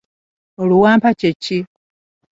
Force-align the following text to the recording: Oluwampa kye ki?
Oluwampa 0.61 1.09
kye 1.19 1.31
ki? 1.43 1.59